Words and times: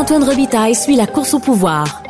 Antoine 0.00 0.24
Robitaille 0.24 0.74
suit 0.74 0.96
la 0.96 1.06
course 1.06 1.34
au 1.34 1.40
pouvoir, 1.40 2.02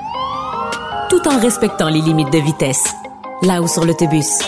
tout 1.08 1.26
en 1.26 1.40
respectant 1.40 1.88
les 1.88 2.00
limites 2.00 2.32
de 2.32 2.38
vitesse, 2.38 2.94
là 3.42 3.60
où 3.60 3.66
sur 3.66 3.84
l'autobus. 3.84 4.38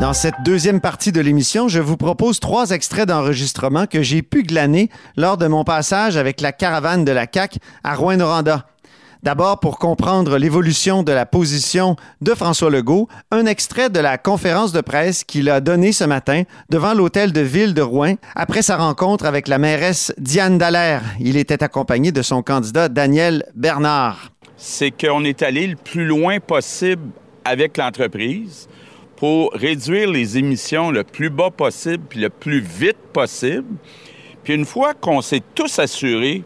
Dans 0.00 0.12
cette 0.12 0.36
deuxième 0.44 0.80
partie 0.80 1.10
de 1.10 1.20
l'émission, 1.20 1.66
je 1.66 1.80
vous 1.80 1.96
propose 1.96 2.38
trois 2.38 2.70
extraits 2.70 3.08
d'enregistrement 3.08 3.86
que 3.86 4.02
j'ai 4.02 4.22
pu 4.22 4.44
glaner 4.44 4.90
lors 5.16 5.38
de 5.38 5.48
mon 5.48 5.64
passage 5.64 6.16
avec 6.16 6.40
la 6.40 6.52
caravane 6.52 7.04
de 7.04 7.10
la 7.10 7.26
CAC 7.26 7.58
à 7.82 7.96
Rouen-Noranda. 7.96 8.69
D'abord, 9.22 9.60
pour 9.60 9.78
comprendre 9.78 10.38
l'évolution 10.38 11.02
de 11.02 11.12
la 11.12 11.26
position 11.26 11.96
de 12.22 12.34
François 12.34 12.70
Legault, 12.70 13.06
un 13.30 13.44
extrait 13.44 13.90
de 13.90 14.00
la 14.00 14.16
conférence 14.16 14.72
de 14.72 14.80
presse 14.80 15.24
qu'il 15.24 15.50
a 15.50 15.60
donnée 15.60 15.92
ce 15.92 16.04
matin 16.04 16.44
devant 16.70 16.94
l'hôtel 16.94 17.30
de 17.32 17.42
ville 17.42 17.74
de 17.74 17.82
Rouen 17.82 18.14
après 18.34 18.62
sa 18.62 18.78
rencontre 18.78 19.26
avec 19.26 19.46
la 19.46 19.58
mairesse 19.58 20.14
Diane 20.16 20.56
Dallaire. 20.56 21.02
Il 21.20 21.36
était 21.36 21.62
accompagné 21.62 22.12
de 22.12 22.22
son 22.22 22.42
candidat 22.42 22.88
Daniel 22.88 23.44
Bernard. 23.54 24.30
C'est 24.56 24.90
qu'on 24.90 25.22
est 25.24 25.42
allé 25.42 25.66
le 25.66 25.76
plus 25.76 26.06
loin 26.06 26.40
possible 26.40 27.10
avec 27.44 27.76
l'entreprise 27.76 28.68
pour 29.16 29.52
réduire 29.52 30.10
les 30.10 30.38
émissions 30.38 30.90
le 30.90 31.04
plus 31.04 31.28
bas 31.28 31.50
possible 31.50 32.04
puis 32.08 32.20
le 32.20 32.30
plus 32.30 32.60
vite 32.60 32.96
possible. 33.12 33.76
Puis 34.44 34.54
une 34.54 34.64
fois 34.64 34.94
qu'on 34.94 35.20
s'est 35.20 35.42
tous 35.54 35.78
assurés 35.78 36.42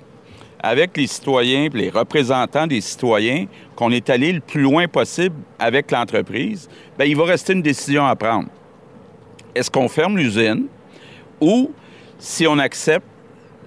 avec 0.64 0.96
les 0.96 1.06
citoyens, 1.06 1.68
les 1.74 1.90
représentants 1.90 2.66
des 2.66 2.80
citoyens, 2.80 3.44
qu'on 3.76 3.90
est 3.90 4.08
allé 4.08 4.32
le 4.32 4.40
plus 4.40 4.62
loin 4.62 4.88
possible 4.88 5.36
avec 5.58 5.90
l'entreprise, 5.90 6.70
bien, 6.98 7.06
il 7.06 7.14
va 7.16 7.26
rester 7.26 7.52
une 7.52 7.60
décision 7.60 8.06
à 8.06 8.16
prendre. 8.16 8.48
Est-ce 9.54 9.70
qu'on 9.70 9.88
ferme 9.88 10.16
l'usine 10.16 10.64
ou 11.38 11.70
si 12.18 12.46
on 12.46 12.58
accepte 12.58 13.06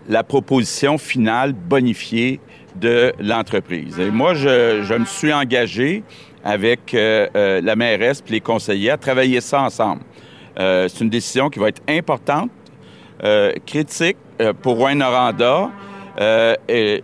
la 0.10 0.24
proposition 0.24 0.98
finale 0.98 1.54
bonifiée 1.54 2.40
de 2.76 3.14
l'entreprise? 3.20 4.00
Et 4.00 4.10
moi, 4.10 4.34
je, 4.34 4.98
me 4.98 5.06
suis 5.06 5.32
engagé 5.32 6.04
avec 6.44 6.96
euh, 6.96 7.28
euh, 7.36 7.62
la 7.62 7.76
mairesse 7.76 8.24
et 8.28 8.32
les 8.32 8.42
conseillers 8.42 8.90
à 8.90 8.98
travailler 8.98 9.40
ça 9.40 9.62
ensemble. 9.62 10.02
Euh, 10.60 10.88
c'est 10.88 11.04
une 11.04 11.12
décision 11.12 11.52
qui 11.52 11.60
va 11.60 11.70
être 11.70 11.84
importante, 11.88 12.50
critique 13.66 14.18
pour 14.62 14.78
Rouen-Noranda, 14.78 15.72
euh, 16.20 16.56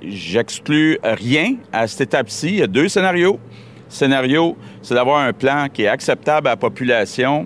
J'exclus 0.01 0.97
rien 1.03 1.56
à 1.72 1.88
cette 1.88 2.01
étape-ci. 2.01 2.47
Il 2.47 2.56
y 2.57 2.63
a 2.63 2.68
deux 2.68 2.88
scénarios. 2.88 3.40
Le 3.90 3.96
scénario, 3.96 4.57
c'est 4.81 4.96
d'avoir 4.96 5.19
un 5.19 5.34
plan 5.34 5.68
qui 5.72 5.84
est 5.84 5.88
acceptable 5.88 6.47
à 6.47 6.51
la 6.51 6.57
population, 6.57 7.46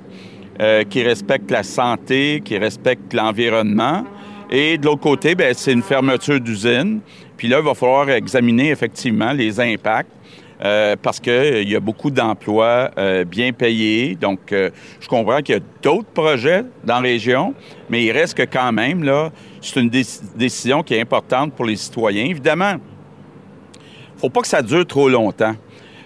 euh, 0.61 0.83
qui 0.83 1.03
respecte 1.03 1.51
la 1.51 1.63
santé, 1.63 2.41
qui 2.44 2.57
respecte 2.57 3.13
l'environnement. 3.13 4.06
Et 4.50 4.77
de 4.77 4.85
l'autre 4.85 5.01
côté, 5.01 5.35
ben, 5.35 5.53
c'est 5.53 5.73
une 5.73 5.81
fermeture 5.81 6.39
d'usine. 6.39 7.01
Puis 7.35 7.50
là, 7.50 7.57
il 7.59 7.66
va 7.66 7.73
falloir 7.73 8.09
examiner 8.09 8.69
effectivement 8.69 9.33
les 9.33 9.59
impacts. 9.59 10.11
Euh, 10.59 10.95
parce 11.00 11.19
qu'il 11.19 11.69
y 11.69 11.75
a 11.75 11.79
beaucoup 11.79 12.09
d'emplois 12.09 12.89
bien 13.27 13.53
payés. 13.53 14.16
Donc, 14.16 14.39
je 14.50 15.07
comprends 15.07 15.39
qu'il 15.41 15.53
y 15.53 15.57
a 15.59 15.61
d'autres 15.83 16.09
projets 16.09 16.63
dans 16.83 16.95
la 16.95 17.01
région, 17.01 17.53
mais 17.91 18.03
il 18.03 18.11
reste 18.11 18.35
que 18.35 18.41
quand 18.41 18.72
même, 18.72 19.03
là, 19.03 19.31
c'est 19.73 19.79
une 19.81 19.89
décision 20.35 20.83
qui 20.83 20.94
est 20.94 21.01
importante 21.01 21.53
pour 21.53 21.66
les 21.66 21.75
citoyens. 21.75 22.25
Évidemment, 22.25 22.73
il 22.73 24.16
ne 24.16 24.19
faut 24.19 24.29
pas 24.29 24.41
que 24.41 24.47
ça 24.47 24.61
dure 24.61 24.85
trop 24.85 25.09
longtemps. 25.09 25.55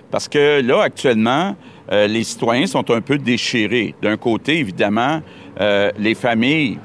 Parce 0.09 0.27
que 0.27 0.61
là, 0.61 0.81
actuellement, 0.81 1.55
euh, 1.91 2.07
les 2.07 2.23
citoyens 2.23 2.67
sont 2.67 2.89
un 2.91 3.01
peu 3.01 3.17
déchirés. 3.17 3.95
D'un 4.01 4.17
côté, 4.17 4.59
évidemment, 4.59 5.21
euh, 5.59 5.91
les 5.97 6.15
familles 6.15 6.77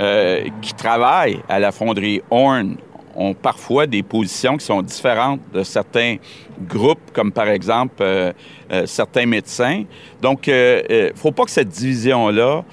euh, 0.00 0.44
qui 0.62 0.72
travaillent 0.72 1.40
à 1.48 1.58
la 1.58 1.70
fonderie 1.70 2.22
Horn 2.30 2.76
ont 3.14 3.34
parfois 3.34 3.86
des 3.86 4.02
positions 4.02 4.56
qui 4.56 4.64
sont 4.64 4.80
différentes 4.80 5.40
de 5.52 5.62
certains 5.62 6.16
groupes, 6.66 7.12
comme 7.12 7.30
par 7.30 7.48
exemple 7.48 8.02
certains 8.86 9.26
médecins. 9.26 9.84
Donc, 10.22 10.46
il 10.46 10.52
ne 10.54 11.10
faut 11.14 11.30
pas 11.30 11.44
que 11.44 11.50
cette 11.50 11.68
division-là 11.68 12.64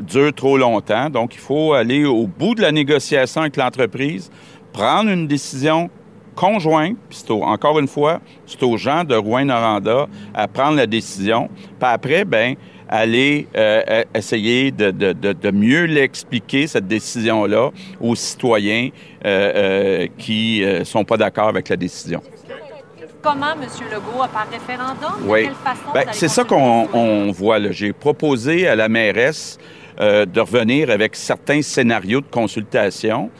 dure 0.00 0.32
trop 0.34 0.56
longtemps. 0.56 1.10
Donc, 1.10 1.34
il 1.34 1.40
faut 1.40 1.74
aller 1.74 2.04
au 2.04 2.26
bout 2.26 2.54
de 2.54 2.62
la 2.62 2.72
négociation 2.72 3.42
avec 3.42 3.56
l'entreprise, 3.56 4.30
prendre 4.72 5.10
une 5.10 5.26
décision 5.26 5.90
conjointe, 6.34 6.96
puis 7.10 7.18
au, 7.30 7.42
encore 7.42 7.78
une 7.80 7.88
fois, 7.88 8.20
c'est 8.46 8.62
aux 8.62 8.76
gens 8.76 9.02
de 9.04 9.16
Rouen-Noranda 9.16 10.06
à 10.32 10.46
prendre 10.46 10.76
la 10.76 10.86
décision. 10.86 11.48
Puis 11.78 11.88
après, 11.90 12.24
ben 12.24 12.54
aller 12.88 13.46
euh, 13.56 14.02
essayer 14.14 14.70
de, 14.70 15.50
mieux 15.50 15.84
l'expliquer, 15.84 16.66
cette 16.66 16.86
décision-là, 16.86 17.70
aux 18.00 18.14
citoyens 18.14 18.88
euh, 19.24 19.52
euh, 19.54 20.06
qui 20.16 20.64
sont 20.84 21.04
pas 21.04 21.16
d'accord 21.16 21.48
avec 21.48 21.68
la 21.68 21.76
décision. 21.76 22.22
Comment, 23.22 23.52
M. 23.52 23.68
Legault, 23.90 24.26
par 24.32 24.48
référendum? 24.50 25.26
Oui. 25.26 25.48
Ben, 25.92 26.06
c'est 26.12 26.28
ça 26.28 26.44
qu'on 26.44 27.32
voit. 27.32 27.70
J'ai 27.72 27.92
proposé 27.92 28.68
à 28.68 28.76
la 28.76 28.88
mairesse 28.88 29.58
de 29.98 30.40
revenir 30.40 30.90
avec 30.90 31.16
certains 31.16 31.60
scénarios 31.60 32.20
de 32.20 32.26
consultation. 32.30 33.30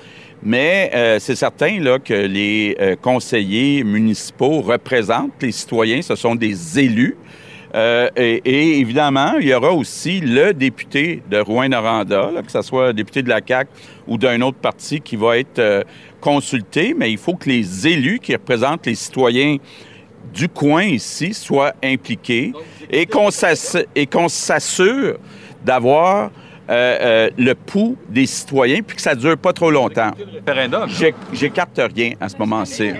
Mais 0.42 0.90
euh, 0.94 1.18
c'est 1.18 1.34
certain 1.34 1.80
là, 1.80 1.98
que 1.98 2.14
les 2.14 2.76
euh, 2.80 2.96
conseillers 2.96 3.82
municipaux 3.82 4.60
représentent 4.60 5.42
les 5.42 5.52
citoyens, 5.52 6.00
ce 6.02 6.14
sont 6.14 6.34
des 6.34 6.78
élus. 6.78 7.16
Euh, 7.74 8.08
et, 8.16 8.40
et, 8.44 8.78
évidemment, 8.78 9.34
il 9.38 9.48
y 9.48 9.54
aura 9.54 9.72
aussi 9.72 10.20
le 10.20 10.54
député 10.54 11.22
de 11.30 11.38
Rouen-Noranda, 11.38 12.30
que 12.44 12.50
ce 12.50 12.62
soit 12.62 12.92
député 12.92 13.22
de 13.22 13.28
la 13.28 13.40
CAQ 13.46 13.70
ou 14.06 14.16
d'un 14.16 14.40
autre 14.40 14.58
parti 14.58 15.00
qui 15.00 15.16
va 15.16 15.38
être 15.38 15.58
euh, 15.58 15.82
consulté, 16.20 16.94
mais 16.96 17.12
il 17.12 17.18
faut 17.18 17.34
que 17.34 17.48
les 17.48 17.86
élus 17.86 18.20
qui 18.20 18.32
représentent 18.32 18.86
les 18.86 18.94
citoyens 18.94 19.58
du 20.32 20.48
coin 20.48 20.84
ici 20.84 21.34
soient 21.34 21.72
impliqués 21.82 22.52
et 22.90 23.06
qu'on 23.06 23.30
s'assure 24.28 25.18
d'avoir 25.64 26.30
euh, 26.70 26.98
euh, 27.00 27.30
le 27.38 27.54
pouls 27.54 27.96
des 28.10 28.26
citoyens 28.26 28.80
puis 28.86 28.96
que 28.96 29.02
ça 29.02 29.14
dure 29.14 29.38
pas 29.38 29.54
trop 29.54 29.70
longtemps. 29.70 30.10
J'écarte 31.32 31.80
rien 31.94 32.12
à 32.20 32.28
ce 32.28 32.36
moment-ci. 32.36 32.90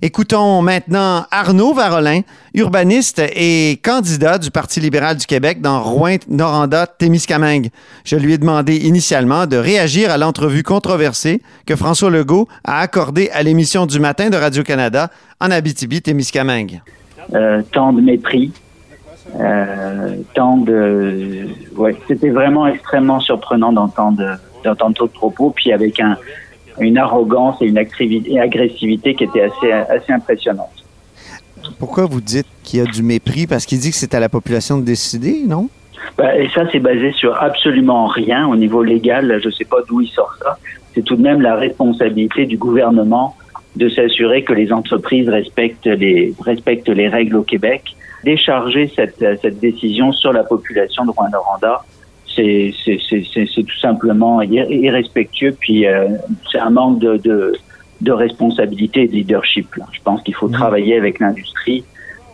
Écoutons 0.00 0.62
maintenant 0.62 1.24
Arnaud 1.32 1.74
Varolin, 1.74 2.20
urbaniste 2.54 3.20
et 3.34 3.80
candidat 3.82 4.38
du 4.38 4.52
Parti 4.52 4.78
libéral 4.78 5.16
du 5.16 5.26
Québec 5.26 5.60
dans 5.60 5.82
Rouen-Noranda-Témiscamingue. 5.82 7.70
Je 8.04 8.14
lui 8.14 8.34
ai 8.34 8.38
demandé 8.38 8.76
initialement 8.76 9.46
de 9.46 9.56
réagir 9.56 10.12
à 10.12 10.16
l'entrevue 10.16 10.62
controversée 10.62 11.42
que 11.66 11.74
François 11.74 12.10
Legault 12.10 12.46
a 12.62 12.78
accordée 12.78 13.28
à 13.30 13.42
l'émission 13.42 13.86
du 13.86 13.98
matin 13.98 14.30
de 14.30 14.36
Radio-Canada 14.36 15.10
en 15.40 15.50
Abitibi-Témiscamingue. 15.50 16.80
Euh, 17.34 17.62
tant 17.72 17.92
de 17.92 18.00
mépris, 18.00 18.52
euh, 19.40 20.14
tant 20.32 20.58
de, 20.58 21.48
ouais, 21.76 21.96
c'était 22.06 22.30
vraiment 22.30 22.68
extrêmement 22.68 23.18
surprenant 23.18 23.72
d'entendre 23.72 24.38
d'entendre 24.64 25.06
de 25.06 25.10
propos, 25.10 25.50
puis 25.50 25.72
avec 25.72 26.00
un, 26.00 26.16
une 26.80 26.98
arrogance 26.98 27.56
et 27.60 27.66
une 27.66 27.78
agressivité 27.78 29.14
qui 29.14 29.24
était 29.24 29.42
assez, 29.42 29.72
assez 29.72 30.12
impressionnante. 30.12 30.84
Pourquoi 31.78 32.06
vous 32.06 32.20
dites 32.20 32.46
qu'il 32.62 32.80
y 32.80 32.82
a 32.82 32.86
du 32.86 33.02
mépris? 33.02 33.46
Parce 33.46 33.66
qu'il 33.66 33.78
dit 33.78 33.90
que 33.90 33.96
c'est 33.96 34.14
à 34.14 34.20
la 34.20 34.28
population 34.28 34.78
de 34.78 34.84
décider, 34.84 35.42
non? 35.46 35.68
Ben, 36.16 36.30
et 36.40 36.48
ça, 36.48 36.62
c'est 36.72 36.78
basé 36.78 37.12
sur 37.12 37.36
absolument 37.40 38.06
rien 38.06 38.46
au 38.46 38.56
niveau 38.56 38.82
légal. 38.82 39.40
Je 39.42 39.46
ne 39.46 39.52
sais 39.52 39.64
pas 39.64 39.78
d'où 39.88 40.00
il 40.00 40.08
sort 40.08 40.34
ça. 40.42 40.58
C'est 40.94 41.02
tout 41.02 41.16
de 41.16 41.22
même 41.22 41.40
la 41.40 41.56
responsabilité 41.56 42.46
du 42.46 42.56
gouvernement 42.56 43.36
de 43.76 43.88
s'assurer 43.88 44.42
que 44.42 44.52
les 44.52 44.72
entreprises 44.72 45.28
respectent 45.28 45.86
les, 45.86 46.34
respectent 46.40 46.88
les 46.88 47.08
règles 47.08 47.36
au 47.36 47.42
Québec. 47.42 47.94
Décharger 48.24 48.90
cette, 48.96 49.24
cette 49.40 49.60
décision 49.60 50.10
sur 50.12 50.32
la 50.32 50.42
population 50.42 51.04
de 51.04 51.12
Rwanda, 51.12 51.84
c'est 52.38 53.62
tout 53.64 53.78
simplement 53.80 54.40
irrespectueux, 54.42 55.56
puis 55.58 55.86
euh, 55.86 56.08
c'est 56.50 56.58
un 56.58 56.70
manque 56.70 56.98
de, 57.00 57.16
de, 57.16 57.54
de, 58.00 58.12
responsabilité 58.12 59.02
et 59.02 59.08
de 59.08 59.12
leadership. 59.12 59.74
Là. 59.76 59.86
Je 59.92 60.00
pense 60.02 60.22
qu'il 60.22 60.34
faut 60.34 60.48
mmh. 60.48 60.52
travailler 60.52 60.96
avec 60.96 61.18
l'industrie, 61.18 61.84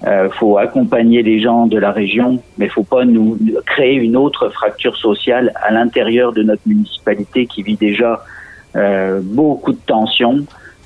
il 0.02 0.08
euh, 0.08 0.28
faut 0.30 0.58
accompagner 0.58 1.22
les 1.22 1.40
gens 1.40 1.66
de 1.66 1.78
la 1.78 1.90
région, 1.90 2.42
mais 2.58 2.66
il 2.66 2.70
faut 2.70 2.84
pas 2.84 3.04
nous 3.04 3.38
créer 3.64 3.94
une 3.94 4.16
autre 4.16 4.50
fracture 4.50 4.96
sociale 4.96 5.52
à 5.62 5.72
l'intérieur 5.72 6.32
de 6.32 6.42
notre 6.42 6.62
municipalité 6.66 7.46
qui 7.46 7.62
vit 7.62 7.76
déjà 7.76 8.22
euh, 8.76 9.20
beaucoup 9.22 9.72
de 9.72 9.80
tensions. 9.86 10.44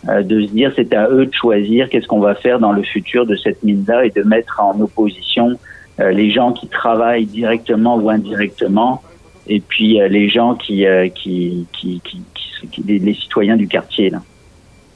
Euh, 0.08 0.22
de 0.22 0.42
se 0.42 0.52
dire 0.52 0.72
c'est 0.76 0.94
à 0.94 1.08
eux 1.08 1.26
de 1.26 1.34
choisir 1.34 1.88
qu'est-ce 1.88 2.06
qu'on 2.06 2.20
va 2.20 2.36
faire 2.36 2.60
dans 2.60 2.70
le 2.70 2.84
futur 2.84 3.26
de 3.26 3.34
cette 3.34 3.64
mine-là 3.64 4.04
et 4.04 4.10
de 4.10 4.22
mettre 4.22 4.60
en 4.62 4.80
opposition 4.80 5.58
euh, 5.98 6.12
les 6.12 6.30
gens 6.30 6.52
qui 6.52 6.68
travaillent 6.68 7.26
directement 7.26 7.96
ou 7.96 8.08
indirectement 8.08 9.02
et 9.48 9.60
puis 9.60 10.00
euh, 10.00 10.08
les 10.08 10.28
gens 10.28 10.54
qui, 10.54 10.84
qui, 11.14 11.66
qui, 11.72 12.00
qui, 12.02 12.22
qui 12.70 12.82
les, 12.86 13.14
citoyens 13.14 13.56
du 13.56 13.66
quartier. 13.66 14.10
Là. 14.10 14.22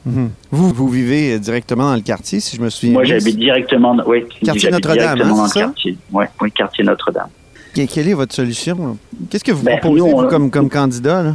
Mhm. 0.05 0.31
Vous, 0.51 0.69
vous 0.71 0.89
vivez 0.89 1.39
directement 1.39 1.85
dans 1.85 1.95
le 1.95 2.03
quartier, 2.03 2.41
si 2.41 2.57
je 2.57 2.63
me 2.63 2.71
souviens 2.71 2.95
Moi, 2.95 3.05
j'habite 3.05 3.39
directement, 3.39 3.97
oui, 4.07 4.25
quartier 4.45 4.71
Notre-Dame, 4.71 5.21
hein, 5.21 5.29
dans 5.29 5.45
le 5.45 5.53
quartier. 5.53 5.97
Oui, 6.13 6.25
quartier 6.55 6.85
Notre-Dame. 6.85 7.29
Quelle 7.75 8.09
est 8.09 8.15
votre 8.15 8.35
solution? 8.35 8.99
Qu'est-ce 9.31 9.45
que 9.45 9.53
vous 9.53 9.65
ben, 9.65 9.79
proposez, 9.79 10.29
comme, 10.29 10.51
comme 10.51 10.69
candidat? 10.69 11.35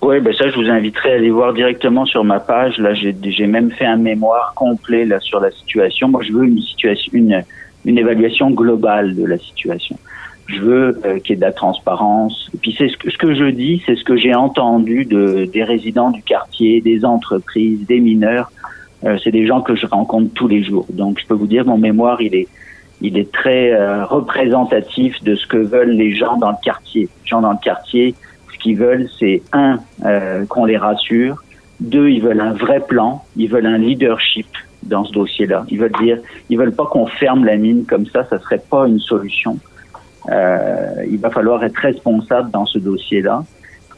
Oui, 0.00 0.18
ben 0.18 0.34
ça, 0.34 0.50
je 0.50 0.56
vous 0.56 0.68
inviterai 0.68 1.12
à 1.12 1.14
aller 1.14 1.30
voir 1.30 1.52
directement 1.52 2.04
sur 2.04 2.24
ma 2.24 2.40
page. 2.40 2.76
Là, 2.78 2.92
j'ai 2.94 3.46
même 3.46 3.70
fait 3.70 3.86
un 3.86 3.96
mémoire 3.96 4.52
complet 4.56 5.04
là 5.04 5.20
sur 5.20 5.38
la 5.38 5.52
situation. 5.52 6.08
Moi, 6.08 6.22
je 6.24 6.32
veux 6.32 6.44
une 6.44 6.60
situation, 6.60 7.12
une, 7.14 7.44
une 7.84 7.98
évaluation 7.98 8.50
globale 8.50 9.14
de 9.14 9.24
la 9.24 9.38
situation. 9.38 9.96
Je 10.52 10.60
veux 10.60 11.00
euh, 11.04 11.18
qu'il 11.18 11.30
y 11.30 11.32
ait 11.32 11.36
de 11.36 11.40
la 11.40 11.52
transparence. 11.52 12.50
Et 12.54 12.58
puis, 12.58 12.74
c'est 12.76 12.88
ce 12.88 12.96
que, 12.96 13.10
ce 13.10 13.34
je 13.34 13.50
dis, 13.50 13.82
c'est 13.86 13.96
ce 13.96 14.04
que 14.04 14.16
j'ai 14.16 14.34
entendu 14.34 15.04
de, 15.04 15.48
des 15.52 15.64
résidents 15.64 16.10
du 16.10 16.22
quartier, 16.22 16.80
des 16.80 17.04
entreprises, 17.04 17.86
des 17.86 18.00
mineurs. 18.00 18.50
Euh, 19.04 19.18
c'est 19.22 19.30
des 19.30 19.46
gens 19.46 19.62
que 19.62 19.74
je 19.74 19.86
rencontre 19.86 20.32
tous 20.34 20.48
les 20.48 20.62
jours. 20.62 20.86
Donc, 20.90 21.20
je 21.20 21.26
peux 21.26 21.34
vous 21.34 21.46
dire, 21.46 21.64
mon 21.64 21.78
mémoire, 21.78 22.20
il 22.20 22.34
est, 22.34 23.32
très 23.32 23.72
euh, 23.72 24.04
représentatif 24.04 25.22
de 25.24 25.34
ce 25.34 25.46
que 25.46 25.56
veulent 25.56 25.90
les 25.90 26.14
gens 26.14 26.36
dans 26.36 26.50
le 26.50 26.56
quartier. 26.62 27.02
Les 27.02 27.28
gens 27.28 27.40
dans 27.40 27.52
le 27.52 27.62
quartier, 27.62 28.14
qu'ils 28.62 28.76
veulent, 28.76 29.08
c'est 29.18 29.42
un, 29.52 29.78
qu'on 30.48 30.64
les 30.64 30.76
rassure. 30.76 31.42
Deux, 31.80 32.08
ils 32.08 32.22
veulent 32.22 32.40
un 32.40 32.52
vrai 32.52 32.80
plan. 32.80 33.24
Ils 33.36 33.48
veulent 33.48 33.66
un 33.66 33.78
leadership 33.78 34.46
dans 34.84 35.04
ce 35.04 35.12
dossier-là. 35.12 35.64
Ils 35.68 35.78
veulent 35.78 35.92
dire, 36.00 36.18
ils 36.48 36.58
veulent 36.58 36.74
pas 36.74 36.86
qu'on 36.86 37.06
ferme 37.06 37.44
la 37.44 37.56
mine 37.56 37.84
comme 37.84 38.06
ça. 38.06 38.24
Ça 38.24 38.38
serait 38.38 38.62
pas 38.70 38.86
une 38.86 39.00
solution. 39.00 39.58
Euh, 40.30 41.04
il 41.10 41.18
va 41.18 41.30
falloir 41.30 41.64
être 41.64 41.76
responsable 41.76 42.50
dans 42.50 42.66
ce 42.66 42.78
dossier-là. 42.78 43.44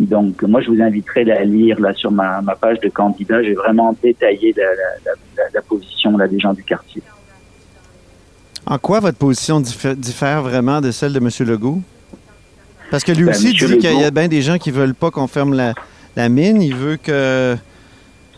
Donc, 0.00 0.42
moi, 0.42 0.60
je 0.60 0.70
vous 0.70 0.80
inviterai 0.80 1.30
à 1.30 1.44
lire 1.44 1.78
là 1.80 1.92
sur 1.94 2.10
ma, 2.10 2.40
ma 2.40 2.56
page 2.56 2.80
de 2.80 2.88
candidat. 2.88 3.42
J'ai 3.42 3.54
vraiment 3.54 3.96
détaillé 4.02 4.54
la, 4.56 4.64
la, 4.64 5.12
la, 5.36 5.42
la, 5.52 5.62
position 5.62 6.16
là, 6.16 6.26
des 6.26 6.40
gens 6.40 6.52
du 6.52 6.64
quartier. 6.64 7.02
En 8.66 8.78
quoi 8.78 9.00
votre 9.00 9.18
position 9.18 9.60
diffère 9.60 10.42
vraiment 10.42 10.80
de 10.80 10.90
celle 10.90 11.12
de 11.12 11.18
M. 11.18 11.28
Legault? 11.46 11.80
Parce 12.90 13.04
que 13.04 13.12
lui 13.12 13.24
ben, 13.24 13.30
aussi 13.30 13.52
dit 13.52 13.78
qu'il 13.78 14.00
y 14.00 14.04
a 14.04 14.10
bien 14.10 14.28
des 14.28 14.42
gens 14.42 14.58
qui 14.58 14.70
veulent 14.70 14.94
pas 14.94 15.10
qu'on 15.10 15.26
ferme 15.26 15.54
la, 15.54 16.28
mine. 16.28 16.60
Il 16.62 16.74
veut 16.74 16.96
que, 16.96 17.56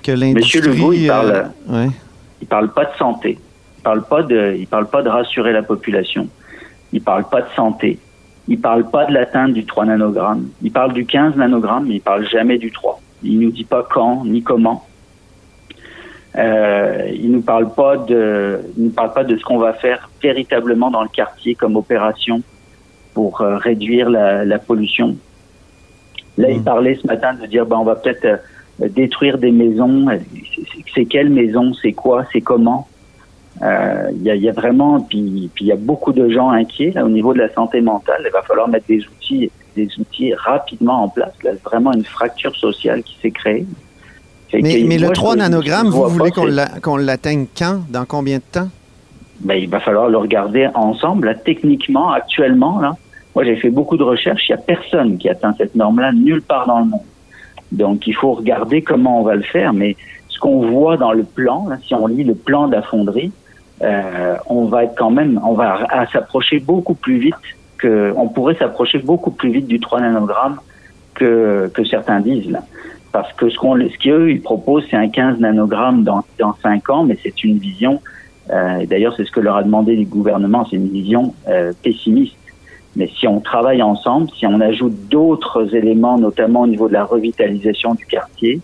que 0.03 0.13
l'industrie... 0.13 0.61
Monsieur 0.61 0.73
Legault, 0.73 0.93
il 0.93 1.07
parle, 1.07 1.51
euh, 1.71 1.87
parle 2.49 2.73
pas 2.73 2.85
de 2.85 2.97
santé. 2.99 3.39
Il 3.79 3.83
parle 3.83 4.05
pas 4.05 4.23
de, 4.23 4.57
il 4.59 4.67
parle 4.67 4.89
pas 4.89 5.03
de 5.03 5.09
rassurer 5.09 5.53
la 5.53 5.63
population. 5.63 6.29
Il 6.93 7.03
parle 7.03 7.25
pas 7.29 7.43
de 7.43 7.49
santé. 7.55 7.99
Il 8.49 8.61
parle 8.61 8.89
pas 8.89 9.07
de 9.07 9.13
l'atteinte 9.13 9.53
du 9.53 9.65
3 9.65 9.87
nanogrammes. 9.87 10.49
Il 10.63 10.71
parle 10.71 10.93
du 10.93 11.05
15 11.05 11.37
nanogrammes, 11.37 11.87
mais 11.89 11.97
il 11.97 12.01
parle 12.01 12.27
jamais 12.29 12.59
du 12.59 12.71
3. 12.71 13.01
Il 13.23 13.41
nous 13.41 13.51
dit 13.51 13.65
pas 13.65 13.87
quand 13.89 14.25
ni 14.25 14.43
comment. 14.43 14.87
Euh, 16.37 17.11
il 17.15 17.33
nous 17.33 17.41
parle 17.41 17.73
pas 17.73 17.97
de, 17.97 18.61
il 18.77 18.85
nous 18.85 18.91
parle 18.91 19.13
pas 19.15 19.25
de 19.25 19.37
ce 19.37 19.43
qu'on 19.43 19.59
va 19.59 19.73
faire 19.73 20.11
véritablement 20.23 20.91
dans 20.91 21.03
le 21.03 21.09
quartier 21.09 21.55
comme 21.55 21.77
opération 21.77 22.43
pour 23.15 23.41
euh, 23.41 23.57
réduire 23.57 24.11
la, 24.11 24.59
pollution. 24.59 25.17
Là, 26.37 26.51
il 26.51 26.61
hmm. 26.61 26.65
parlait 26.65 26.99
ce 27.01 27.07
matin 27.07 27.33
de 27.33 27.47
dire, 27.47 27.65
ben, 27.65 27.77
on 27.77 27.85
va 27.85 27.97
peut-être 27.97 28.27
euh, 28.27 28.89
détruire 28.89 29.39
des 29.39 29.51
maisons. 29.51 30.07
C'est 30.95 31.07
quelles 31.07 31.31
maisons 31.31 31.73
C'est 31.81 31.93
quoi? 31.93 32.27
C'est 32.33 32.43
comment? 32.43 32.87
Euh, 33.63 34.11
Il 34.15 34.23
y, 34.23 34.49
a, 34.49 34.53
vraiment, 34.53 35.01
puis 35.01 35.51
il 35.61 35.67
y 35.67 35.73
a 35.73 35.77
beaucoup 35.77 36.13
de 36.13 36.29
gens 36.29 36.51
inquiets 36.51 36.99
au 37.01 37.09
niveau 37.09 37.33
de 37.33 37.39
la 37.39 37.53
santé 37.53 37.81
mentale. 37.81 38.23
Il 38.25 38.33
va 38.33 38.43
falloir 38.43 38.69
mettre 38.69 38.87
des 38.87 39.05
outils, 39.07 39.51
des 39.75 39.89
outils 39.99 40.35
rapidement 40.35 41.05
en 41.05 41.09
place. 41.09 41.33
Là, 41.43 41.53
vraiment 41.65 41.93
une 41.93 42.05
fracture 42.05 42.55
sociale 42.57 43.03
qui 43.03 43.17
s'est 43.23 43.31
créée. 43.31 43.67
Mais, 44.53 44.99
le 44.99 45.11
3 45.11 45.37
nanogrammes, 45.37 45.89
vous 45.89 46.09
voulez 46.09 46.31
qu'on 46.31 46.97
l'atteigne 46.97 47.47
quand? 47.57 47.81
Dans 47.89 48.05
combien 48.05 48.39
de 48.39 48.43
temps? 48.51 48.69
Ben, 49.41 49.55
il 49.55 49.69
va 49.69 49.81
falloir 49.81 50.09
le 50.09 50.17
regarder 50.17 50.69
ensemble. 50.75 51.39
techniquement, 51.45 52.13
actuellement, 52.13 52.81
là, 52.81 52.97
moi, 53.35 53.45
j'ai 53.45 53.57
fait 53.57 53.71
beaucoup 53.71 53.99
de 53.99 54.03
recherches. 54.03 54.49
Il 54.49 54.53
n'y 54.53 54.59
a 54.59 54.63
personne 54.63 55.19
qui 55.19 55.29
atteint 55.29 55.55
cette 55.59 55.75
norme-là 55.75 56.13
nulle 56.13 56.41
part 56.41 56.67
dans 56.67 56.79
le 56.79 56.87
monde. 56.87 57.03
Donc, 57.73 58.07
il 58.07 58.15
faut 58.15 58.33
regarder 58.33 58.81
comment 58.81 59.21
on 59.21 59.25
va 59.25 59.35
le 59.35 59.43
faire. 59.43 59.75
Mais 59.75 59.97
ce 60.29 60.39
qu'on 60.39 60.71
voit 60.71 60.97
dans 60.97 61.13
le 61.13 61.25
plan, 61.25 61.69
si 61.87 61.95
on 61.95 62.07
lit 62.07 62.25
le 62.25 62.35
plan 62.35 62.67
de 62.69 62.73
la 62.73 62.83
fonderie, 62.83 63.33
euh, 63.83 64.37
on 64.47 64.65
va 64.67 64.85
être 64.85 64.95
quand 64.97 65.11
même, 65.11 65.41
on 65.45 65.53
va 65.53 65.87
s'approcher 66.13 66.59
beaucoup 66.59 66.95
plus 66.95 67.19
vite 67.19 67.35
que, 67.79 68.13
on 68.17 68.29
pourrait 68.29 68.55
s'approcher 68.55 68.99
beaucoup 68.99 69.31
plus 69.31 69.51
vite 69.51 69.67
du 69.67 69.81
3 69.81 70.01
nanogrammes 70.01 70.59
que, 71.15 71.71
que 71.75 71.85
certains 71.85 72.21
disent 72.21 72.51
là. 72.51 72.61
Parce 73.13 73.33
que 73.35 73.49
ce 73.49 73.57
qu'on, 73.57 73.79
ce 73.79 73.99
qu'eux 73.99 74.31
ils 74.31 74.43
proposent, 74.43 74.85
c'est 74.91 74.97
un 74.97 75.09
15 75.09 75.41
nanogrammes 75.41 76.05
dans 76.05 76.25
dans 76.39 76.55
5 76.63 76.91
ans, 76.91 77.05
mais 77.05 77.19
c'est 77.23 77.45
une 77.45 77.59
vision. 77.59 78.01
Euh, 78.51 78.87
D'ailleurs, 78.87 79.15
c'est 79.17 79.25
ce 79.25 79.31
que 79.31 79.41
leur 79.41 79.57
a 79.57 79.63
demandé 79.63 79.97
le 79.97 80.05
gouvernement, 80.05 80.67
c'est 80.69 80.77
une 80.77 80.89
vision 80.89 81.35
euh, 81.49 81.73
pessimiste. 81.83 82.37
Mais 82.95 83.11
si 83.19 83.27
on 83.29 83.41
travaille 83.41 83.83
ensemble, 83.83 84.31
si 84.39 84.47
on 84.47 84.59
ajoute 84.61 85.09
d'autres 85.11 85.75
éléments, 85.75 86.19
notamment 86.19 86.63
au 86.63 86.67
niveau 86.67 86.89
de 86.89 86.95
la 86.95 87.05
revitalisation 87.05 87.95
du 87.95 88.07
quartier, 88.07 88.61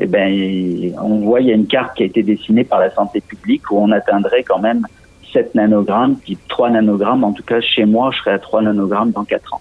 eh 0.00 0.06
ben, 0.06 0.94
on 1.00 1.20
voit 1.20 1.40
il 1.40 1.48
y 1.48 1.52
a 1.52 1.54
une 1.54 1.66
carte 1.66 1.96
qui 1.96 2.02
a 2.02 2.06
été 2.06 2.22
dessinée 2.22 2.64
par 2.64 2.80
la 2.80 2.90
santé 2.90 3.20
publique 3.20 3.70
où 3.70 3.78
on 3.78 3.90
atteindrait 3.92 4.42
quand 4.42 4.58
même 4.58 4.86
7 5.32 5.54
nanogrammes, 5.54 6.16
puis 6.16 6.38
3 6.48 6.70
nanogrammes. 6.70 7.24
En 7.24 7.32
tout 7.32 7.42
cas, 7.42 7.60
chez 7.60 7.84
moi, 7.84 8.10
je 8.12 8.18
serais 8.18 8.32
à 8.32 8.38
3 8.38 8.62
nanogrammes 8.62 9.10
dans 9.10 9.24
4 9.24 9.54
ans. 9.54 9.60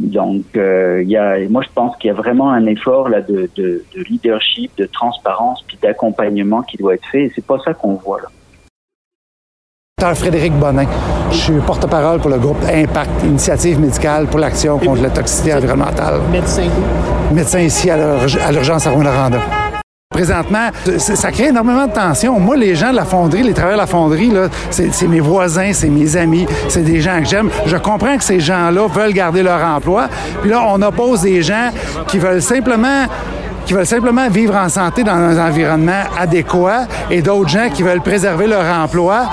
Donc, 0.00 0.44
euh, 0.56 1.02
il 1.02 1.08
y 1.08 1.16
a, 1.16 1.38
moi, 1.48 1.62
je 1.62 1.72
pense 1.74 1.96
qu'il 1.96 2.08
y 2.08 2.10
a 2.10 2.14
vraiment 2.14 2.50
un 2.50 2.66
effort 2.66 3.08
là 3.08 3.20
de, 3.20 3.48
de, 3.56 3.84
de 3.94 4.02
leadership, 4.02 4.72
de 4.76 4.86
transparence, 4.86 5.62
puis 5.66 5.78
d'accompagnement 5.80 6.62
qui 6.62 6.76
doit 6.76 6.94
être 6.94 7.06
fait. 7.06 7.24
Et 7.24 7.32
c'est 7.34 7.46
pas 7.46 7.58
ça 7.64 7.74
qu'on 7.74 7.94
voit 7.94 8.20
là. 8.20 8.28
Frédéric 10.14 10.52
Bonin. 10.54 10.86
Je 11.34 11.40
suis 11.40 11.60
porte-parole 11.66 12.20
pour 12.20 12.30
le 12.30 12.38
groupe 12.38 12.64
Impact, 12.72 13.24
Initiative 13.24 13.80
médicale 13.80 14.26
pour 14.26 14.38
l'action 14.38 14.78
contre 14.78 15.02
la 15.02 15.10
toxicité 15.10 15.52
environnementale. 15.52 16.20
Médecin 16.30 16.68
Médecin 17.32 17.58
ici 17.58 17.90
à 17.90 18.52
l'urgence 18.52 18.86
à 18.86 18.90
Rwanda. 18.90 19.40
Présentement, 20.10 20.68
ça 20.96 21.32
crée 21.32 21.48
énormément 21.48 21.88
de 21.88 21.92
tensions. 21.92 22.38
Moi, 22.38 22.56
les 22.56 22.76
gens 22.76 22.92
de 22.92 22.96
la 22.96 23.04
fonderie, 23.04 23.42
les 23.42 23.52
travailleurs 23.52 23.78
de 23.78 23.82
la 23.82 23.88
fonderie, 23.88 24.32
c'est 24.70 25.08
mes 25.08 25.18
voisins, 25.18 25.72
c'est 25.72 25.88
mes 25.88 26.16
amis, 26.16 26.46
c'est 26.68 26.84
des 26.84 27.00
gens 27.00 27.18
que 27.18 27.26
j'aime. 27.26 27.50
Je 27.66 27.76
comprends 27.76 28.16
que 28.16 28.22
ces 28.24 28.38
gens-là 28.38 28.86
veulent 28.86 29.12
garder 29.12 29.42
leur 29.42 29.60
emploi. 29.60 30.08
Puis 30.40 30.50
là, 30.50 30.64
on 30.68 30.80
oppose 30.82 31.22
des 31.22 31.42
gens 31.42 31.70
qui 32.06 32.18
veulent 32.18 32.42
simplement 32.42 33.06
qui 33.66 33.72
veulent 33.72 33.86
simplement 33.86 34.28
vivre 34.28 34.54
en 34.56 34.68
santé 34.68 35.04
dans 35.04 35.12
un 35.12 35.48
environnement 35.48 36.02
adéquat 36.18 36.86
et 37.10 37.22
d'autres 37.22 37.48
gens 37.48 37.70
qui 37.72 37.82
veulent 37.82 38.02
préserver 38.02 38.46
leur 38.46 38.66
emploi 38.66 39.24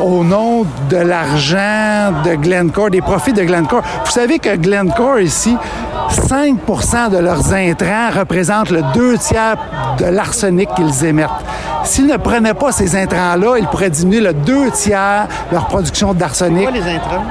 au 0.00 0.24
nom 0.24 0.64
de 0.90 0.96
l'argent 0.96 2.12
de 2.24 2.34
Glencore, 2.34 2.90
des 2.90 3.00
profits 3.00 3.32
de 3.32 3.42
Glencore. 3.42 3.82
Vous 4.04 4.10
savez 4.10 4.38
que 4.38 4.56
Glencore 4.56 5.20
ici, 5.20 5.56
5% 6.10 7.10
de 7.10 7.18
leurs 7.18 7.52
intrants 7.52 8.10
représentent 8.16 8.70
le 8.70 8.82
deux 8.94 9.18
tiers 9.18 9.56
de 9.98 10.06
l'arsenic 10.06 10.68
qu'ils 10.74 11.04
émettent. 11.04 11.28
S'ils 11.84 12.06
ne 12.06 12.16
prenaient 12.16 12.54
pas 12.54 12.72
ces 12.72 12.96
intrants-là, 12.96 13.58
ils 13.58 13.66
pourraient 13.66 13.90
diminuer 13.90 14.20
le 14.20 14.32
deux 14.32 14.70
tiers 14.70 15.26
leur 15.52 15.66
production 15.66 16.14
d'arsenic. 16.14 16.68
les 16.72 16.82
intrants? 16.82 17.24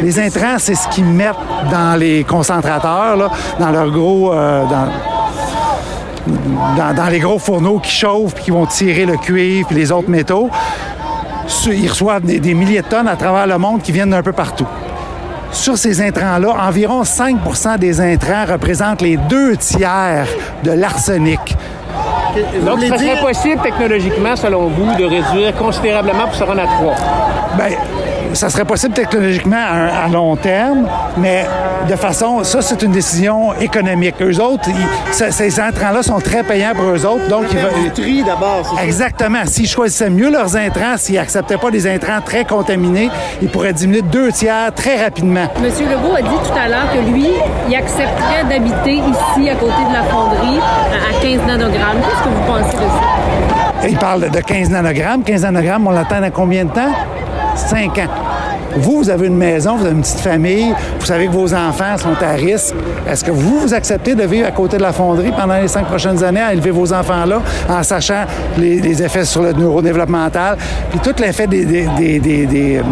Les 0.00 0.20
intrants, 0.20 0.56
c'est 0.58 0.74
ce 0.74 0.88
qu'ils 0.88 1.04
mettent 1.04 1.34
dans 1.70 1.98
les 1.98 2.24
concentrateurs, 2.24 3.16
là, 3.16 3.30
dans 3.58 3.70
leurs 3.70 3.90
gros... 3.90 4.32
Euh, 4.32 4.64
dans, 4.64 4.86
dans, 6.94 7.08
les 7.08 7.18
gros 7.18 7.40
fourneaux 7.40 7.80
qui 7.80 7.90
chauffent 7.90 8.34
puis 8.34 8.44
qui 8.44 8.50
vont 8.52 8.64
tirer 8.66 9.06
le 9.06 9.16
cuivre 9.16 9.66
et 9.72 9.74
les 9.74 9.90
autres 9.90 10.08
métaux 10.08 10.50
ils 11.66 11.88
reçoivent 11.88 12.22
des, 12.22 12.54
milliers 12.54 12.82
de 12.82 12.86
tonnes 12.86 13.08
à 13.08 13.16
travers 13.16 13.46
le 13.46 13.58
monde 13.58 13.82
qui 13.82 13.92
viennent 13.92 14.10
d'un 14.10 14.22
peu 14.22 14.32
partout. 14.32 14.66
sur 15.50 15.76
ces 15.76 16.00
intrants-là, 16.00 16.54
environ 16.66 17.02
5% 17.02 17.78
des 17.78 18.00
intrants 18.00 18.46
représentent 18.50 19.02
les 19.02 19.16
deux 19.16 19.56
tiers 19.56 20.26
de 20.62 20.72
l'arsenic. 20.72 21.40
Donc, 22.64 22.80
ça 22.80 22.96
serait 22.96 23.20
possible 23.20 23.60
technologiquement, 23.62 24.34
selon 24.36 24.68
vous, 24.68 24.94
de 24.96 25.04
réduire 25.04 25.54
considérablement 25.56 26.24
pour 26.24 26.34
se 26.34 26.44
rendre 26.44 26.62
à 26.62 26.66
3? 26.66 26.94
Bien, 27.56 27.76
ça 28.34 28.50
serait 28.50 28.64
possible 28.64 28.94
technologiquement 28.94 29.56
à, 29.56 30.08
long 30.08 30.36
terme, 30.36 30.86
mais 31.16 31.46
de 31.88 31.96
façon, 31.96 32.44
ça, 32.44 32.62
c'est 32.62 32.82
une 32.82 32.92
décision 32.92 33.54
économique. 33.54 34.16
Eux 34.20 34.40
autres, 34.40 34.68
ces 35.10 35.60
intrants-là 35.60 36.02
sont 36.02 36.20
très 36.20 36.42
payants 36.42 36.72
pour 36.74 36.84
eux 36.90 37.06
autres. 37.06 37.28
Donc, 37.28 37.44
ils 37.50 37.58
veulent. 37.58 37.92
tri 37.94 38.22
d'abord, 38.22 38.78
Exactement. 38.82 39.44
S'ils 39.46 39.68
choisissaient 39.68 40.10
mieux 40.10 40.30
leurs 40.30 40.56
intrants, 40.56 40.96
s'ils 40.96 41.16
n'acceptaient 41.16 41.56
pas 41.56 41.70
des 41.70 41.86
intrants 41.86 42.20
très 42.24 42.44
contaminés, 42.44 43.10
ils 43.40 43.48
pourraient 43.48 43.72
diminuer 43.72 44.02
deux 44.02 44.30
tiers 44.32 44.72
très 44.74 45.02
rapidement. 45.02 45.46
Monsieur 45.60 45.86
Legault 45.86 46.14
a 46.16 46.22
dit 46.22 46.28
tout 46.28 46.58
à 46.58 46.68
l'heure 46.68 46.92
que 46.92 47.10
lui, 47.10 47.28
il 47.68 47.74
accepterait 47.74 48.44
d'habiter 48.48 48.94
ici, 48.96 49.50
à 49.50 49.54
côté 49.54 49.82
de 49.88 49.92
la 49.92 50.02
fonderie, 50.04 50.60
à 50.60 51.20
15 51.20 51.46
nanogrammes. 51.46 52.00
Qu'est-ce 52.02 52.24
que 52.24 52.28
vous 52.28 52.46
pensez 52.46 52.76
de 52.76 52.82
ça? 52.82 53.88
Il 53.88 53.96
parle 53.96 54.30
de 54.30 54.40
15 54.40 54.70
nanogrammes. 54.70 55.24
15 55.24 55.42
nanogrammes, 55.42 55.86
on 55.86 55.90
l'attend 55.90 56.22
à 56.22 56.30
combien 56.30 56.64
de 56.64 56.70
temps? 56.70 56.92
5 57.56 57.98
ans. 57.98 58.21
Vous, 58.76 58.98
vous 58.98 59.10
avez 59.10 59.26
une 59.26 59.36
maison, 59.36 59.76
vous 59.76 59.86
avez 59.86 59.94
une 59.94 60.02
petite 60.02 60.20
famille, 60.20 60.74
vous 60.98 61.06
savez 61.06 61.26
que 61.26 61.32
vos 61.32 61.52
enfants 61.54 61.96
sont 61.98 62.16
à 62.22 62.32
risque. 62.32 62.74
Est-ce 63.08 63.24
que 63.24 63.30
vous, 63.30 63.60
vous 63.60 63.74
acceptez 63.74 64.14
de 64.14 64.22
vivre 64.24 64.46
à 64.46 64.50
côté 64.50 64.76
de 64.76 64.82
la 64.82 64.92
fonderie 64.92 65.32
pendant 65.36 65.58
les 65.58 65.68
cinq 65.68 65.86
prochaines 65.86 66.22
années 66.22 66.40
à 66.40 66.52
élever 66.52 66.70
vos 66.70 66.92
enfants 66.92 67.24
là, 67.26 67.42
en 67.68 67.82
sachant 67.82 68.24
les, 68.58 69.02
effets 69.02 69.24
sur 69.24 69.42
le 69.42 69.52
neurodéveloppemental, 69.52 70.56
puis 70.90 71.00
tout 71.00 71.14
l'effet 71.18 71.46
des, 71.46 71.64
des, 71.64 72.76
euh, 72.78 72.82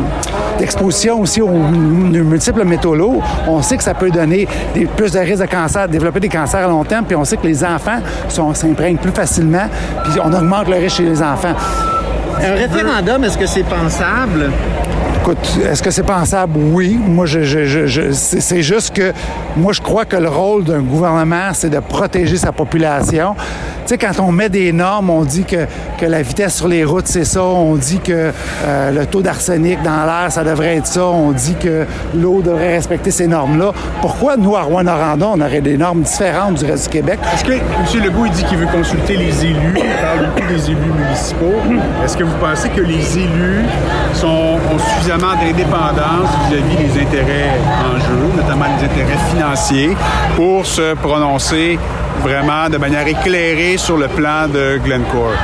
d'exposition 0.58 1.20
aussi 1.20 1.40
aux 1.40 1.48
multiples 1.48 2.64
métaux 2.64 2.94
lourds, 2.94 3.22
on 3.46 3.62
sait 3.62 3.76
que 3.76 3.82
ça 3.82 3.94
peut 3.94 4.10
donner 4.10 4.48
plus 4.96 5.12
de 5.12 5.18
risques 5.18 5.42
de 5.42 5.46
cancer, 5.46 5.88
développer 5.88 6.20
des 6.20 6.28
cancers 6.28 6.64
à 6.64 6.68
long 6.68 6.84
terme, 6.84 7.04
puis 7.04 7.16
on 7.16 7.24
sait 7.24 7.36
que 7.36 7.46
les 7.46 7.64
enfants 7.64 8.00
s'imprègnent 8.54 8.96
plus 8.96 9.12
facilement, 9.12 9.68
puis 10.04 10.20
on 10.22 10.32
augmente 10.32 10.68
le 10.68 10.76
risque 10.76 10.96
chez 10.96 11.04
les 11.04 11.22
enfants. 11.22 11.54
Un 12.42 12.54
référendum, 12.54 13.22
est-ce 13.24 13.36
que 13.36 13.46
c'est 13.46 13.64
pensable? 13.64 14.50
Écoute, 15.22 15.58
est-ce 15.70 15.82
que 15.82 15.90
c'est 15.90 16.02
pensable? 16.02 16.54
Oui. 16.56 16.98
Moi, 16.98 17.26
je, 17.26 18.12
c'est 18.14 18.62
juste 18.62 18.94
que 18.94 19.12
moi, 19.54 19.74
je 19.74 19.80
crois 19.82 20.06
que 20.06 20.16
le 20.16 20.30
rôle 20.30 20.64
d'un 20.64 20.80
gouvernement, 20.80 21.50
c'est 21.52 21.68
de 21.68 21.78
protéger 21.78 22.38
sa 22.38 22.52
population. 22.52 23.34
Tu 23.36 23.96
sais, 23.96 23.98
quand 23.98 24.18
on 24.20 24.32
met 24.32 24.48
des 24.48 24.72
normes, 24.72 25.10
on 25.10 25.24
dit 25.24 25.44
que, 25.44 25.66
que 25.98 26.06
la 26.06 26.22
vitesse 26.22 26.54
sur 26.54 26.68
les 26.68 26.84
routes, 26.84 27.06
c'est 27.06 27.24
ça. 27.24 27.42
On 27.42 27.74
dit 27.74 27.98
que 27.98 28.32
euh, 28.64 28.90
le 28.92 29.04
taux 29.04 29.20
d'arsenic 29.20 29.82
dans 29.82 30.06
l'air, 30.06 30.30
ça 30.30 30.42
devrait 30.42 30.76
être 30.76 30.86
ça. 30.86 31.04
On 31.04 31.32
dit 31.32 31.54
que 31.60 31.84
l'eau 32.14 32.40
devrait 32.40 32.76
respecter 32.76 33.10
ces 33.10 33.26
normes-là. 33.26 33.72
Pourquoi, 34.00 34.38
nous, 34.38 34.56
à 34.56 34.62
Rouen-Noranda, 34.62 35.26
on 35.34 35.40
aurait 35.40 35.60
des 35.60 35.76
normes 35.76 36.00
différentes 36.00 36.54
du 36.54 36.64
reste 36.64 36.84
du 36.84 36.90
Québec? 36.90 37.18
Est-ce 37.34 37.44
que 37.44 37.52
M. 37.52 38.04
Legault, 38.04 38.24
il 38.24 38.32
dit 38.32 38.44
qu'il 38.44 38.56
veut 38.56 38.66
consulter 38.66 39.16
les 39.16 39.44
élus? 39.44 39.74
Il 39.76 40.02
parle 40.02 40.26
beaucoup 40.34 40.48
des 40.48 40.70
élus 40.70 40.92
municipaux. 41.04 41.60
Est-ce 42.04 42.16
que 42.16 42.24
vous 42.24 42.38
pensez 42.40 42.70
que 42.70 42.80
les 42.80 43.18
élus 43.18 43.64
sont, 44.14 44.56
ont 44.72 44.78
suffisamment 44.78 45.09
d'indépendance 45.18 46.30
vis-à-vis 46.48 46.76
des 46.76 47.00
intérêts 47.00 47.58
en 47.84 47.98
jeu, 47.98 48.30
notamment 48.36 48.66
les 48.78 48.84
intérêts 48.84 49.18
financiers, 49.28 49.96
pour 50.36 50.64
se 50.64 50.94
prononcer 50.94 51.78
vraiment 52.22 52.68
de 52.68 52.76
manière 52.76 53.06
éclairée 53.08 53.76
sur 53.76 53.96
le 53.96 54.06
plan 54.06 54.46
de 54.46 54.78
Glencore 54.84 55.34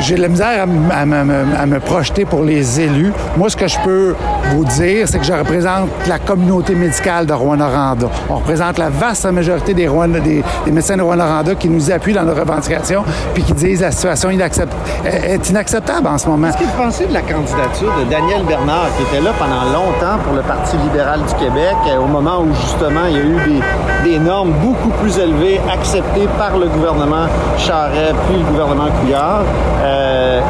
j'ai 0.00 0.16
de 0.16 0.22
la 0.22 0.28
misère 0.28 0.66
à, 0.92 1.66
me 1.66 1.78
projeter 1.78 2.24
pour 2.24 2.42
les 2.42 2.80
élus. 2.80 3.12
Moi, 3.36 3.48
ce 3.48 3.56
que 3.56 3.68
je 3.68 3.78
peux 3.84 4.14
vous 4.52 4.64
dire, 4.64 5.08
c'est 5.08 5.18
que 5.18 5.24
je 5.24 5.32
représente 5.32 5.88
la 6.06 6.18
communauté 6.18 6.74
médicale 6.74 7.26
de 7.26 7.32
Rouen-Noranda. 7.32 8.08
On 8.28 8.36
représente 8.36 8.78
la 8.78 8.90
vaste 8.90 9.24
majorité 9.30 9.74
des, 9.74 9.88
des, 10.24 10.72
médecins 10.72 10.96
de 10.96 11.02
Rouen-Noranda 11.02 11.54
qui 11.54 11.68
nous 11.68 11.90
appuient 11.90 12.14
dans 12.14 12.24
nos 12.24 12.34
revendications 12.34 13.04
puis 13.34 13.42
qui 13.42 13.52
disent 13.52 13.78
que 13.78 13.84
la 13.84 13.90
situation 13.92 14.30
est 14.30 15.50
inacceptable 15.50 16.06
en 16.06 16.18
ce 16.18 16.28
moment. 16.28 16.48
Qu'est-ce 16.48 16.58
que 16.58 16.64
vous 16.64 16.82
pensez 16.82 17.06
de 17.06 17.12
la 17.12 17.22
candidature 17.22 17.92
de 17.98 18.10
Daniel 18.10 18.42
Bernard, 18.44 18.88
qui 18.96 19.02
était 19.04 19.22
là 19.22 19.32
pendant 19.38 19.64
longtemps 19.64 20.18
pour 20.24 20.34
le 20.34 20.42
Parti 20.42 20.76
libéral 20.78 21.20
du 21.20 21.34
Québec, 21.34 21.76
euh, 21.88 21.98
au 21.98 22.06
moment 22.06 22.40
où 22.40 22.54
justement 22.54 23.06
il 23.08 23.16
y 23.16 23.18
a 23.18 23.22
eu 23.22 23.60
des, 24.04 24.18
normes 24.18 24.52
beaucoup 24.62 24.90
plus 25.00 25.18
élevées 25.18 25.60
acceptées 25.72 26.28
par 26.36 26.58
le 26.58 26.66
gouvernement 26.66 27.26
Charest 27.58 28.14
puis 28.28 28.38
le 28.38 28.44
gouvernement 28.44 28.88
Couillard? 29.00 29.44
Euh, 29.82 30.40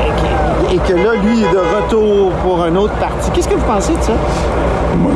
et, 0.72 0.78
que, 0.78 0.94
là, 0.94 1.14
lui, 1.22 1.42
est 1.42 1.52
de 1.52 1.58
retour 1.58 2.32
pour 2.42 2.62
un 2.62 2.74
autre 2.76 2.94
parti. 2.94 3.30
Qu'est-ce 3.32 3.48
que 3.48 3.54
vous 3.54 3.66
pensez 3.66 3.92
de 3.92 4.02
ça? 4.02 4.12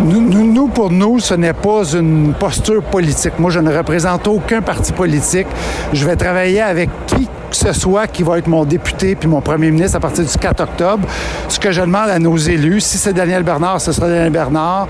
Nous, 0.06 0.68
pour 0.68 0.90
nous, 0.90 1.18
ce 1.18 1.34
n'est 1.34 1.52
pas 1.52 1.84
une 1.94 2.32
posture 2.34 2.82
politique. 2.82 3.38
Moi, 3.38 3.50
je 3.50 3.60
ne 3.60 3.76
représente 3.76 4.26
aucun 4.26 4.62
parti 4.62 4.92
politique. 4.92 5.46
Je 5.92 6.04
vais 6.06 6.16
travailler 6.16 6.60
avec 6.60 6.90
qui 7.06 7.28
que 7.50 7.56
ce 7.56 7.72
soit 7.72 8.08
qui 8.08 8.24
va 8.24 8.38
être 8.38 8.48
mon 8.48 8.64
député 8.64 9.14
puis 9.14 9.28
mon 9.28 9.40
premier 9.40 9.70
ministre 9.70 9.96
à 9.96 10.00
partir 10.00 10.24
du 10.24 10.36
4 10.38 10.60
octobre. 10.60 11.06
Ce 11.48 11.60
que 11.60 11.70
je 11.70 11.82
demande 11.82 12.10
à 12.10 12.18
nos 12.18 12.36
élus, 12.36 12.80
si 12.80 12.98
c'est 12.98 13.12
Daniel 13.12 13.44
Bernard, 13.44 13.80
ce 13.80 13.92
sera 13.92 14.08
Daniel 14.08 14.30
Bernard 14.30 14.88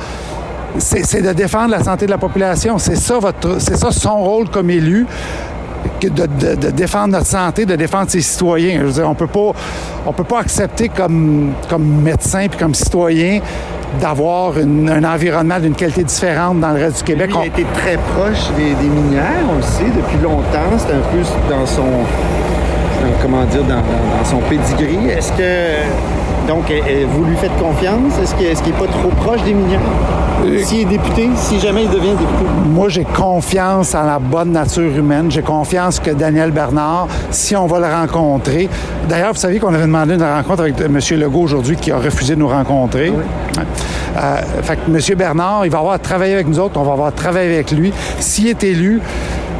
c'est 0.78 1.22
de 1.22 1.32
défendre 1.32 1.70
la 1.70 1.82
santé 1.82 2.06
de 2.06 2.10
la 2.10 2.18
population. 2.18 2.78
C'est 2.78 2.96
ça, 2.96 3.18
votre, 3.18 3.60
c'est 3.60 3.76
ça 3.76 3.90
son 3.90 4.22
rôle 4.22 4.48
comme 4.48 4.70
élu 4.70 5.06
de, 6.02 6.70
défendre 6.70 7.08
notre 7.08 7.26
santé, 7.26 7.66
de 7.66 7.76
défendre 7.76 8.10
ses 8.10 8.20
citoyens. 8.20 8.80
Je 8.80 8.86
veux 8.86 8.92
dire, 8.92 9.08
on 9.08 9.14
peut 9.14 9.26
pas, 9.26 9.52
on 10.06 10.12
peut 10.12 10.24
pas 10.24 10.40
accepter 10.40 10.88
comme, 10.88 11.52
comme 11.68 12.02
médecin 12.02 12.46
puis 12.48 12.58
comme 12.58 12.74
citoyen 12.74 13.40
d'avoir 14.00 14.54
un 14.58 15.04
environnement 15.04 15.60
d'une 15.60 15.74
qualité 15.74 16.02
différente 16.02 16.58
dans 16.60 16.72
le 16.72 16.80
reste 16.80 16.98
du 16.98 17.04
Québec. 17.04 17.30
il 17.32 17.38
a 17.38 17.46
été 17.46 17.64
très 17.74 17.96
proche 17.96 18.50
des, 18.56 18.74
des 18.74 18.88
minières, 18.88 19.44
on 19.48 19.56
le 19.56 19.62
sait, 19.62 19.84
depuis 19.84 20.18
longtemps. 20.22 20.76
C'est 20.78 20.92
un 20.92 21.00
peu 21.12 21.22
dans 21.48 21.64
son, 21.64 21.84
comment 23.22 23.44
dire, 23.44 23.62
dans, 23.62 23.76
dans 23.76 24.24
son 24.24 24.38
pedigree. 24.38 25.10
Est-ce 25.10 25.30
que 25.32 25.84
donc, 26.46 26.72
vous 27.10 27.24
lui 27.24 27.36
faites 27.36 27.56
confiance? 27.58 28.18
Est-ce 28.22 28.34
qu'il 28.34 28.72
n'est 28.72 28.78
pas 28.78 28.86
trop 28.86 29.08
proche 29.08 29.42
des 29.42 29.54
mineurs? 29.54 29.80
Euh, 30.44 30.62
S'il 30.62 30.80
est 30.80 30.84
député, 30.84 31.30
si 31.36 31.58
jamais 31.58 31.84
il 31.84 31.90
devient 31.90 32.10
député? 32.10 32.44
Moi, 32.66 32.88
j'ai 32.90 33.04
confiance 33.04 33.94
en 33.94 34.02
la 34.04 34.18
bonne 34.18 34.52
nature 34.52 34.94
humaine. 34.94 35.30
J'ai 35.30 35.42
confiance 35.42 35.98
que 36.00 36.10
Daniel 36.10 36.50
Bernard, 36.50 37.08
si 37.30 37.56
on 37.56 37.66
va 37.66 37.78
le 37.78 37.86
rencontrer... 37.86 38.68
D'ailleurs, 39.08 39.32
vous 39.32 39.38
savez 39.38 39.58
qu'on 39.58 39.72
avait 39.72 39.86
demandé 39.86 40.14
une 40.14 40.22
rencontre 40.22 40.62
avec 40.62 40.80
M. 40.80 40.98
Legault 41.18 41.42
aujourd'hui 41.42 41.76
qui 41.76 41.92
a 41.92 41.98
refusé 41.98 42.34
de 42.34 42.40
nous 42.40 42.48
rencontrer. 42.48 43.10
Oui. 43.10 43.22
Euh, 44.16 44.36
fait 44.62 44.76
que 44.76 44.90
M. 44.90 45.16
Bernard, 45.16 45.64
il 45.64 45.70
va 45.70 45.78
avoir 45.78 45.98
travaillé 45.98 46.34
avec 46.34 46.48
nous 46.48 46.58
autres, 46.58 46.78
on 46.78 46.84
va 46.84 46.92
avoir 46.92 47.12
travaillé 47.12 47.54
avec 47.54 47.70
lui. 47.72 47.92
S'il 48.18 48.48
est 48.48 48.62
élu, 48.64 49.00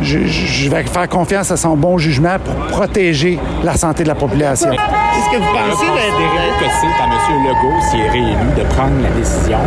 je, 0.00 0.68
vais 0.68 0.82
faire 0.84 1.08
confiance 1.08 1.50
à 1.50 1.56
son 1.56 1.76
bon 1.76 1.98
jugement 1.98 2.36
pour 2.44 2.54
protéger 2.68 3.38
la 3.62 3.76
santé 3.76 4.02
de 4.02 4.08
la 4.08 4.14
population. 4.14 4.70
Qu'est-ce 4.70 5.30
que 5.30 5.42
vous 5.42 5.52
pensez 5.52 5.86
d'intérêt 5.86 6.50
que 6.58 6.66
c'est 6.80 7.02
à 7.02 7.06
M. 7.06 7.12
Legault, 7.44 7.80
s'il 7.90 8.00
est 8.00 8.10
réélu, 8.10 8.52
de 8.56 8.62
prendre 8.74 9.02
la 9.02 9.10
décision 9.10 9.58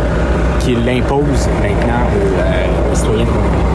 qu'il 0.60 0.84
l'impose 0.84 1.48
maintenant 1.62 2.04
aux, 2.14 2.38
euh, 2.40 2.94
citoyens 2.94 3.24
vous 3.24 3.68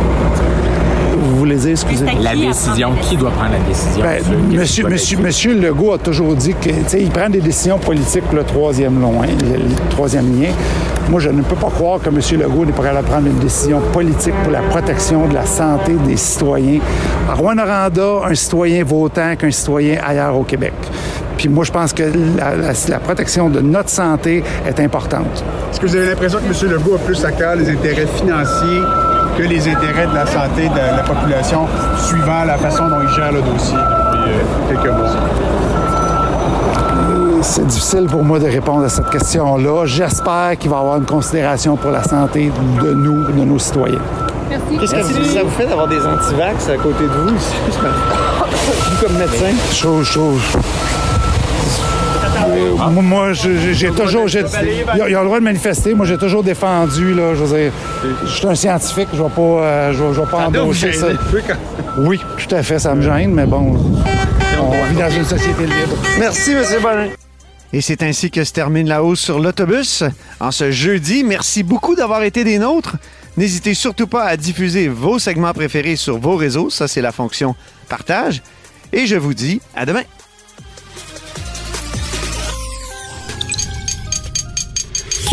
voulez 1.43 1.55
dire, 1.55 1.71
excusez 1.71 2.05
La 2.21 2.35
décision, 2.35 2.93
qui 3.01 3.17
doit 3.17 3.31
prendre 3.31 3.51
la 3.51 3.59
décision? 3.59 4.03
Ben, 4.03 4.23
monsieur, 4.57 4.87
monsieur, 4.87 5.17
monsieur 5.17 5.53
Legault 5.53 5.93
a 5.93 5.97
toujours 5.97 6.35
dit 6.35 6.53
qu'il 6.61 7.09
prend 7.09 7.29
des 7.29 7.41
décisions 7.41 7.77
politiques 7.77 8.23
pour 8.23 8.35
le 8.35 8.43
troisième 8.43 8.99
loin, 8.99 9.25
le 9.25 9.89
troisième 9.89 10.39
lien. 10.39 10.49
Moi, 11.09 11.19
je 11.19 11.29
ne 11.29 11.41
peux 11.41 11.55
pas 11.55 11.69
croire 11.69 11.99
que 11.99 12.09
M. 12.09 12.19
Legault 12.39 12.65
n'est 12.65 12.71
pas 12.71 12.83
capable 12.83 13.05
de 13.05 13.11
prendre 13.11 13.27
une 13.27 13.39
décision 13.39 13.81
politique 13.91 14.33
pour 14.43 14.51
la 14.51 14.61
protection 14.61 15.27
de 15.27 15.33
la 15.33 15.45
santé 15.45 15.93
des 16.07 16.15
citoyens. 16.15 16.79
À 17.29 17.33
Rouen-Noranda, 17.33 18.21
un 18.25 18.35
citoyen 18.35 18.83
vaut 18.83 19.03
autant 19.03 19.35
qu'un 19.35 19.51
citoyen 19.51 19.97
ailleurs 20.05 20.37
au 20.37 20.43
Québec. 20.43 20.73
Puis 21.37 21.49
moi, 21.49 21.65
je 21.65 21.71
pense 21.71 21.91
que 21.91 22.03
la, 22.89 22.99
protection 22.99 23.49
de 23.49 23.59
notre 23.59 23.89
santé 23.89 24.43
est 24.65 24.79
importante. 24.79 25.43
Est-ce 25.71 25.79
que 25.79 25.87
vous 25.87 25.95
avez 25.95 26.07
l'impression 26.07 26.39
que 26.39 26.45
M. 26.45 26.71
Legault 26.71 26.95
a 26.95 26.99
plus 26.99 27.25
à 27.25 27.31
cœur 27.31 27.55
les 27.55 27.69
intérêts 27.69 28.07
financiers 28.07 28.81
que 29.37 29.43
les 29.43 29.67
intérêts 29.67 30.07
de 30.07 30.13
la 30.13 30.25
santé 30.25 30.69
de 30.69 30.75
la 30.75 31.03
population, 31.03 31.67
suivant 31.97 32.43
la 32.45 32.57
façon 32.57 32.87
dont 32.87 33.01
il 33.01 33.09
gère 33.09 33.31
le 33.31 33.41
dossier 33.41 33.77
depuis 33.77 34.31
euh, 34.31 34.81
quelques 34.81 34.93
mois? 34.93 35.09
C'est 37.41 37.67
difficile 37.67 38.05
pour 38.05 38.23
moi 38.23 38.39
de 38.39 38.45
répondre 38.45 38.85
à 38.85 38.89
cette 38.89 39.09
question-là. 39.09 39.85
J'espère 39.85 40.57
qu'il 40.57 40.69
va 40.69 40.77
y 40.77 40.79
avoir 40.79 40.97
une 40.97 41.05
considération 41.05 41.75
pour 41.75 41.91
la 41.91 42.03
santé 42.03 42.51
de 42.81 42.93
nous, 42.93 43.25
de 43.25 43.43
nos 43.43 43.59
citoyens. 43.59 43.99
Merci. 44.49 44.77
Qu'est-ce 44.79 44.95
que 45.17 45.23
ça 45.23 45.43
vous 45.43 45.49
fait 45.49 45.65
d'avoir 45.65 45.87
des 45.87 46.05
antivax 46.05 46.69
à 46.69 46.77
côté 46.77 47.03
de 47.03 47.09
vous, 47.09 47.29
vous 47.35 49.05
comme 49.05 49.17
médecin? 49.17 49.53
Chose, 49.71 50.05
chose. 50.05 50.41
Moi, 52.91 53.33
j'ai 53.33 53.91
toujours. 53.91 54.27
Ils 54.29 55.15
ont 55.15 55.19
le 55.19 55.25
droit 55.25 55.39
de 55.39 55.43
manifester. 55.43 55.93
Moi, 55.93 56.05
j'ai 56.05 56.17
toujours 56.17 56.43
défendu. 56.43 57.13
Là, 57.13 57.35
je 57.35 57.43
veux 57.43 57.57
dire, 57.57 57.71
je 58.25 58.29
suis 58.29 58.47
un 58.47 58.55
scientifique. 58.55 59.09
Je 59.13 59.21
ne 59.21 59.27
vais 59.27 59.33
pas, 59.33 59.41
euh, 59.41 59.93
je, 59.93 60.21
vais 60.21 60.27
pas 60.29 60.47
embaucher 60.47 60.93
ça. 60.93 61.07
Oui, 61.97 62.19
tout 62.37 62.55
à 62.55 62.63
fait. 62.63 62.79
Ça 62.79 62.95
me 62.95 63.01
gêne, 63.01 63.33
mais 63.33 63.45
bon, 63.45 63.75
on 64.59 64.85
vit 64.89 64.97
dans 64.97 65.09
une 65.09 65.25
société 65.25 65.63
libre. 65.63 65.95
Merci, 66.19 66.51
M. 66.51 66.63
Bonin. 66.81 67.07
Et 67.73 67.81
c'est 67.81 68.03
ainsi 68.03 68.29
que 68.29 68.43
se 68.43 68.53
termine 68.53 68.87
la 68.87 69.03
hausse 69.03 69.19
sur 69.19 69.39
l'autobus 69.39 70.03
en 70.39 70.51
ce 70.51 70.69
jeudi. 70.69 71.23
Merci 71.23 71.63
beaucoup 71.63 71.95
d'avoir 71.95 72.21
été 72.21 72.43
des 72.43 72.59
nôtres. 72.59 72.97
N'hésitez 73.35 73.73
surtout 73.73 74.05
pas 74.05 74.25
à 74.25 74.37
diffuser 74.37 74.87
vos 74.87 75.17
segments 75.17 75.53
préférés 75.53 75.95
sur 75.95 76.19
vos 76.19 76.35
réseaux. 76.35 76.69
Ça, 76.69 76.87
c'est 76.87 77.01
la 77.01 77.11
fonction 77.11 77.55
partage. 77.89 78.43
Et 78.91 79.07
je 79.07 79.15
vous 79.15 79.33
dis 79.33 79.59
à 79.75 79.87
demain. 79.87 80.03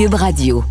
Radio. 0.08 0.64